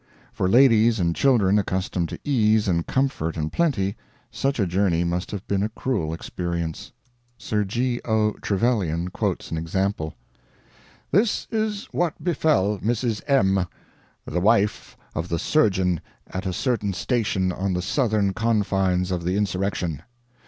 For 0.33 0.49
ladies 0.49 0.99
and 0.99 1.15
children 1.15 1.59
accustomed 1.59 2.09
to 2.09 2.17
ease 2.23 2.67
and 2.67 2.87
comfort 2.87 3.37
and 3.37 3.53
plenty, 3.53 3.95
such 4.31 4.59
a 4.59 4.65
journey 4.65 5.03
must 5.03 5.29
have 5.29 5.47
been 5.47 5.61
a 5.61 5.69
cruel 5.69 6.11
experience. 6.11 6.91
Sir 7.37 7.63
G. 7.63 8.01
O. 8.03 8.31
Trevelyan 8.41 9.09
quotes 9.11 9.51
an 9.51 9.59
example: 9.59 10.15
"This 11.11 11.45
is 11.51 11.85
what 11.91 12.23
befell 12.23 12.79
Mrs. 12.79 13.21
M, 13.27 13.67
the 14.25 14.41
wife 14.41 14.97
of 15.13 15.29
the 15.29 15.37
surgeon 15.37 16.01
at 16.27 16.47
a 16.47 16.51
certain 16.51 16.93
station 16.93 17.51
on 17.51 17.73
the 17.73 17.81
southern 17.83 18.33
confines 18.33 19.11
of 19.11 19.23
the 19.23 19.37
insurrection. 19.37 20.01